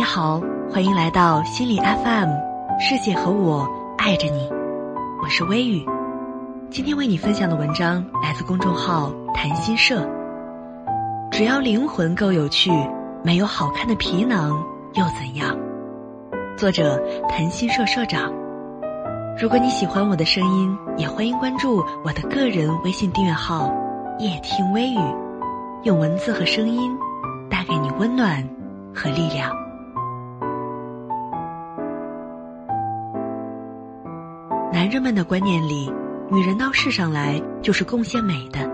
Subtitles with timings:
[0.00, 0.40] 你好，
[0.72, 2.30] 欢迎来到心理 FM，
[2.80, 3.68] 世界和我
[3.98, 4.48] 爱着你，
[5.22, 5.84] 我是微雨。
[6.70, 10.08] 今天为你分享的文章来自公众号谈心社。
[11.30, 12.72] 只要灵魂够有趣，
[13.22, 14.58] 没有好看的皮囊
[14.94, 15.54] 又怎样？
[16.56, 18.32] 作者谈心社社长。
[19.38, 23.70] 如果你喜欢我的声音，也欢迎关注我的个人微信订阅号
[24.18, 24.98] “夜听微雨”，
[25.84, 26.90] 用文字和声音
[27.50, 28.42] 带给你温暖
[28.94, 29.59] 和力量。
[34.72, 35.92] 男人们的观念里，
[36.30, 38.70] 女人到世上来就是贡献美的。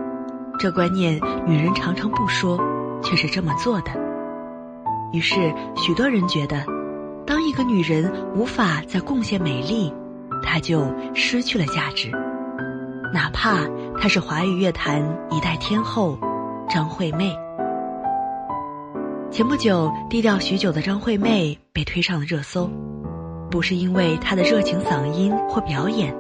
[0.58, 2.58] 这观念，女人常常不说，
[3.02, 3.90] 却是这么做的。
[5.14, 6.64] 于是，许多人觉得，
[7.26, 9.90] 当一个女人无法再贡献美丽，
[10.42, 12.10] 她就失去了价值，
[13.14, 13.60] 哪怕
[13.98, 16.18] 她是华语乐坛一代天后
[16.68, 17.34] 张惠妹。
[19.30, 22.70] 前不久，低调许久的张惠妹被推上了热搜。
[23.56, 26.14] 不是因为她的热情嗓音或表演，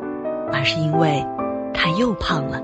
[0.54, 1.22] 而是因为
[1.74, 2.62] 她又胖了。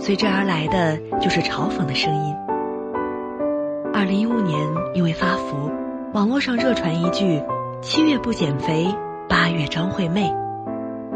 [0.00, 2.34] 随之而来的就是嘲讽的声音。
[3.94, 4.58] 二零一五年，
[4.94, 5.70] 因为发福，
[6.12, 7.40] 网络上热传一句
[7.80, 8.92] “七月不减肥，
[9.28, 10.28] 八月张惠妹”。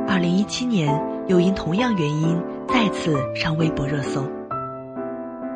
[0.06, 4.22] 二零一七年，又因同样原因再次上微博热搜。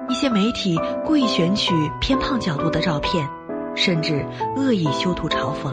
[0.09, 3.29] 一些媒体故意选取偏胖角度的照片，
[3.77, 5.73] 甚至恶意修图嘲讽。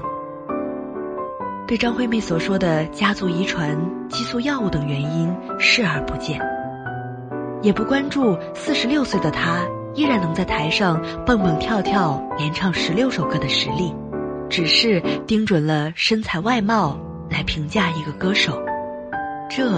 [1.72, 6.38] 对张惠妹所说的家族遗传、激素药物等原因视而不见，
[7.62, 9.62] 也不关注四十六岁的她
[9.96, 13.96] 依然能在台上蹦蹦跳跳、连唱十六首歌的实力，
[14.50, 17.00] 只是盯准了身材外貌
[17.30, 18.62] 来评价一个歌手，
[19.50, 19.72] 这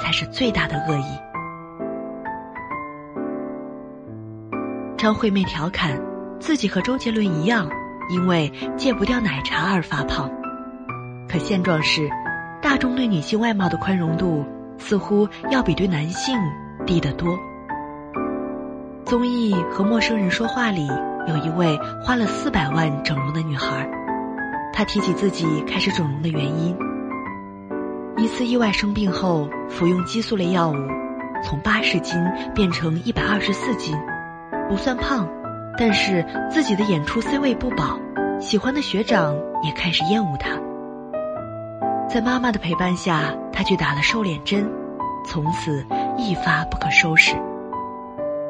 [0.00, 1.18] 才是最大的恶意。
[4.96, 6.00] 张惠妹调侃
[6.38, 7.68] 自己和周杰伦一样，
[8.08, 10.30] 因为戒不掉奶茶而发胖。
[11.30, 12.10] 可现状是，
[12.60, 14.44] 大众对女性外貌的宽容度
[14.78, 16.36] 似乎要比对男性
[16.84, 17.38] 低得多。
[19.04, 20.88] 综艺和陌生人说话里，
[21.28, 23.88] 有一位花了四百万整容的女孩，
[24.72, 26.76] 她提起自己开始整容的原因：
[28.16, 30.74] 一次意外生病后，服用激素类药物，
[31.44, 32.20] 从八十斤
[32.56, 33.96] 变成一百二十四斤，
[34.68, 35.28] 不算胖，
[35.78, 38.00] 但是自己的演出 C 位不保，
[38.40, 40.58] 喜欢的学长也开始厌恶她。
[42.12, 44.68] 在妈妈的陪伴下，她去打了瘦脸针，
[45.24, 45.86] 从此
[46.18, 47.36] 一发不可收拾。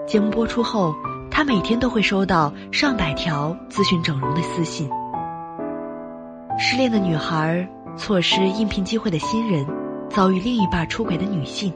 [0.07, 0.95] 节目播出后，
[1.31, 4.89] 她每天都会收到上百条咨询整容的私信。
[6.59, 9.67] 失恋的女孩，错失应聘机会的新人，
[10.09, 11.71] 遭遇另一半出轨的女性，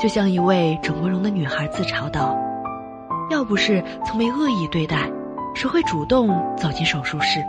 [0.00, 2.36] 就像一位整过容的女孩自嘲道
[3.30, 5.08] ：“要不是曾被恶意对待，
[5.54, 7.40] 谁会主动走进手术室？”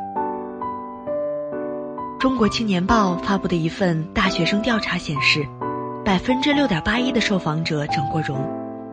[2.19, 5.47] 中国青年报发布的一份大学生调查显示，
[6.03, 8.43] 百分之六点八一的受访者整过容，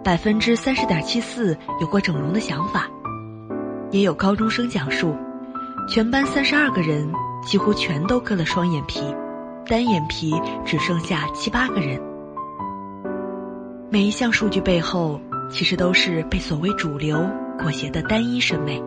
[0.04, 2.86] 百分之三十点七四有过整容的想法。
[3.90, 5.16] 也有高中生讲述，
[5.88, 7.10] 全班三十二个人
[7.42, 9.00] 几乎全都割了双眼皮，
[9.66, 10.34] 单眼皮
[10.66, 11.98] 只剩下七八个人。
[13.88, 15.18] 每一项数据背后，
[15.50, 17.26] 其实都是被所谓主流
[17.58, 18.82] 裹挟的单一审美。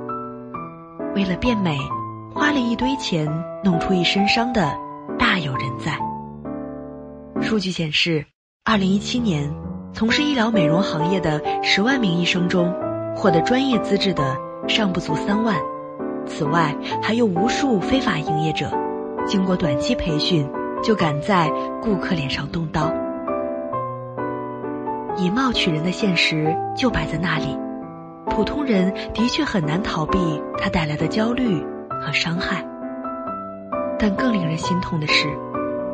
[1.15, 1.75] 为了变美。
[2.37, 3.27] 花了一堆钱
[3.63, 4.71] 弄出一身伤的，
[5.17, 5.97] 大有人在。
[7.41, 8.27] 数据显示，
[8.63, 9.51] 二零一七年，
[9.91, 12.71] 从事医疗美容行业的十万名医生中，
[13.15, 14.37] 获得专业资质的
[14.67, 15.55] 尚不足三万。
[16.27, 18.71] 此外，还有无数非法营业者，
[19.25, 20.47] 经过短期培训，
[20.83, 22.93] 就敢在顾客脸上动刀。
[25.17, 27.57] 以貌取人的现实就摆在那里，
[28.27, 30.19] 普通人的确很难逃避
[30.59, 31.65] 它带来的焦虑。
[32.07, 32.65] 和伤害，
[33.99, 35.27] 但更令人心痛的是，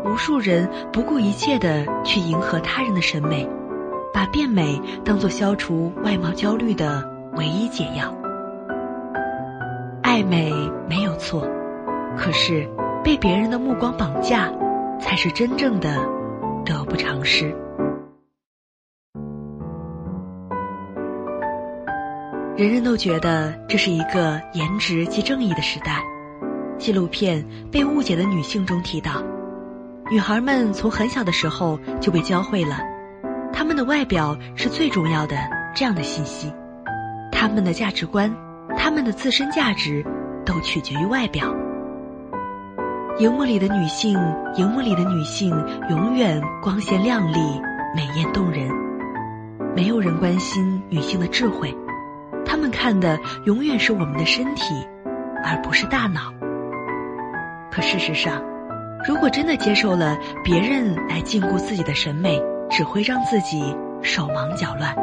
[0.06, 3.50] 无数人不顾一切的去迎合他人的审美，
[4.14, 7.04] 把变美当做消除外貌焦虑的
[7.36, 8.14] 唯一解药。
[10.04, 10.54] 爱美
[10.88, 11.48] 没有错，
[12.16, 12.70] 可是
[13.04, 14.52] 被别人的目光绑架，
[15.00, 15.98] 才是真正的
[16.64, 17.56] 得不偿失。
[22.56, 26.04] 人人都觉得这是一个颜值即正义的时代。
[26.78, 29.24] 纪录片《被误解的女性》中提到，
[30.12, 32.78] 女孩们从很小的时候就被教会了，
[33.52, 35.36] 她们的外表是最重要的
[35.74, 36.54] 这样的信息，
[37.32, 38.32] 她们的价值观、
[38.78, 40.06] 她们的自身价值
[40.46, 41.52] 都取决于外表。
[43.18, 44.16] 荧幕里的女性，
[44.58, 45.50] 荧幕里的女性
[45.90, 47.40] 永远光鲜亮丽、
[47.96, 48.70] 美艳动人，
[49.76, 51.76] 没有人关心女性的智慧。
[52.54, 54.76] 他们看的永远是我们的身体，
[55.44, 56.32] 而不是大脑。
[57.72, 58.44] 可事实上，
[59.08, 62.40] 如果真的接受了别人来禁锢自己的审美，
[62.70, 64.96] 只会让自己手忙脚乱。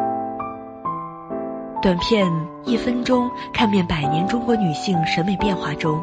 [1.83, 2.25] 短片
[2.63, 6.01] 《一分钟看遍百年中国女性审美变化》中，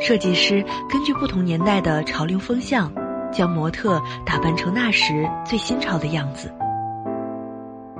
[0.00, 2.92] 设计师根据不同年代的潮流风向，
[3.30, 6.52] 将模特打扮成那时最新潮的样子。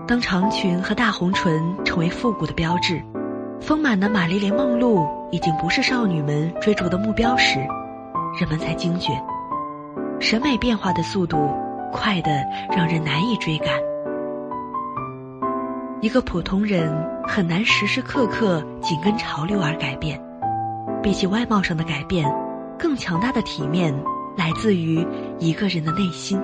[0.09, 2.99] 当长裙和大红唇成为复古的标志，
[3.61, 7.59] 丰满的玛丽莲梦露已经不是少女们追逐的目标时，
[8.41, 9.13] 人们才惊觉，
[10.19, 11.37] 审美变化的速度
[11.93, 12.31] 快得
[12.75, 13.69] 让人难以追赶。
[16.01, 16.91] 一个普通人
[17.27, 20.19] 很难时时刻刻紧跟潮流而改变。
[21.03, 22.27] 比起外貌上的改变，
[22.79, 23.95] 更强大的体面
[24.39, 25.07] 来自于
[25.39, 26.41] 一个人的内心。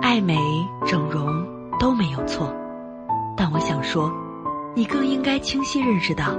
[0.00, 0.38] 爱美、
[0.86, 1.46] 整容
[1.78, 2.54] 都没有错，
[3.36, 4.12] 但我想说，
[4.74, 6.36] 你更应该清晰认识到，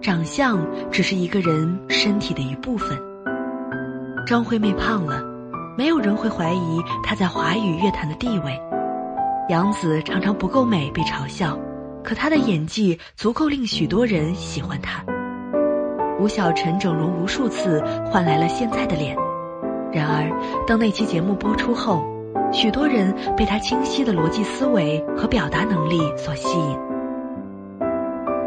[0.00, 0.58] 长相
[0.90, 2.98] 只是一个人身体的一部分。
[4.26, 5.22] 张惠妹胖了，
[5.76, 8.58] 没有人会怀疑她在华语乐坛的地位。
[9.50, 11.58] 杨紫常常不够美被嘲笑，
[12.02, 15.04] 可她的演技足够令许多人喜欢她。
[16.18, 19.14] 吴晓晨整容无数次换来了现在的脸，
[19.92, 20.30] 然而
[20.66, 22.02] 当那期节目播出后，
[22.52, 26.78] 许多人被他清晰的逻辑思维和表达能力所吸引。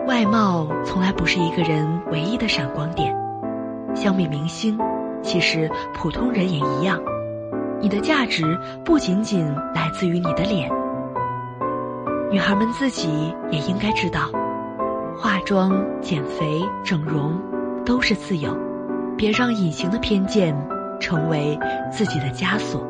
[0.07, 3.13] 外貌从来不是一个人唯一的闪光点，
[3.93, 4.79] 相比明星，
[5.21, 6.99] 其实普通人也一样。
[7.81, 9.45] 你的价值不仅仅
[9.75, 10.71] 来自于你的脸。
[12.31, 14.31] 女孩们自己也应该知道，
[15.15, 17.39] 化妆、减肥、整容
[17.85, 18.57] 都是自由，
[19.17, 20.55] 别让隐形的偏见
[20.99, 21.59] 成为
[21.91, 22.81] 自己的枷锁。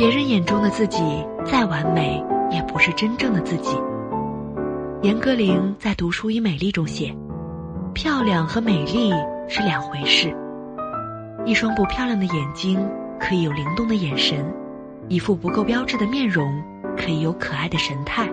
[0.00, 1.02] 别人眼中的自己
[1.44, 3.76] 再完美，也不是真正的自己。
[5.02, 7.14] 严歌苓在《读书与美丽》中写
[7.92, 9.12] ：“漂亮和美丽
[9.46, 10.34] 是两回事，
[11.44, 12.82] 一双不漂亮的眼睛
[13.20, 14.42] 可以有灵动的眼神，
[15.08, 16.50] 一副不够标致的面容。”
[16.96, 18.26] 可以有可爱的神态，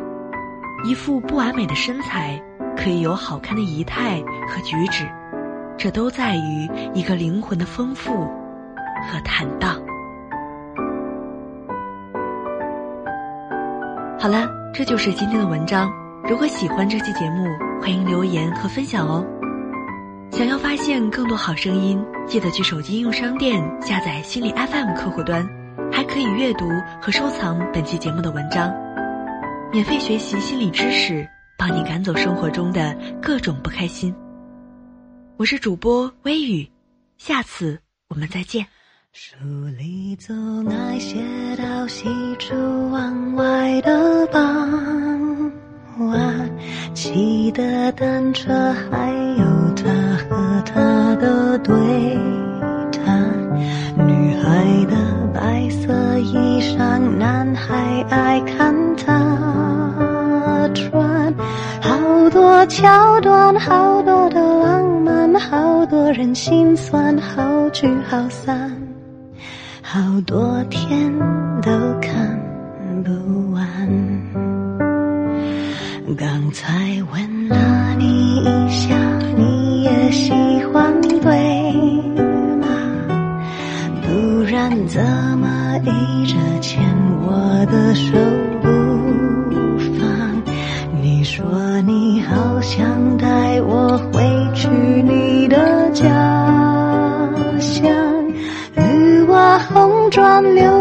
[0.86, 2.42] 一副不完美的身材，
[2.78, 5.06] 可以有好看的仪态和举止，
[5.78, 8.26] 这都在于一个灵魂的丰富
[9.04, 9.82] 和坦荡。
[14.20, 15.94] 好了，这就是今天的文章。
[16.24, 19.24] 如果喜欢这期节目，欢迎留言和分享哦。
[20.32, 25.48] 想要发现更多好声音，记得去手机应用商店下载心理 FM 客户端。
[25.92, 26.68] 还可以阅读
[27.00, 28.74] 和收藏本期节目的文章，
[29.72, 34.14] 免费学习心理知识，帮你赶走生活中的各种不开心。
[35.38, 36.68] 我是主播微雨，
[37.20, 37.80] 下次
[38.10, 38.66] 我们再见。
[39.20, 39.34] 书
[39.80, 41.18] 里总爱写
[41.58, 42.06] 到喜
[42.38, 42.54] 出
[42.92, 45.52] 望外的傍
[45.98, 46.48] 晚，
[46.94, 49.10] 骑的单车，还
[49.40, 49.90] 有他
[50.30, 51.76] 和他的对
[52.92, 53.34] 谈，
[54.08, 54.96] 女孩的。
[55.34, 61.34] 白色衣裳，男孩爱看她穿。
[61.82, 68.77] 好多桥段，好多的浪漫，好多人心酸，好聚好散，
[69.98, 71.12] 好多天
[71.64, 72.40] 都看
[73.04, 73.66] 不完。
[76.16, 76.72] 刚才
[77.12, 78.96] 问了你一下，
[79.36, 80.32] 你也喜
[80.66, 81.74] 欢对
[82.62, 82.68] 吗？
[84.04, 84.70] 不然？
[84.88, 85.04] 怎
[85.40, 86.80] 么一直牵
[87.24, 88.16] 我的手
[88.62, 88.70] 不
[89.98, 90.44] 放？
[91.02, 91.44] 你说
[91.88, 94.22] 你好想带我回
[94.54, 94.68] 去
[95.02, 96.06] 你的家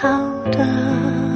[0.00, 1.27] 好的。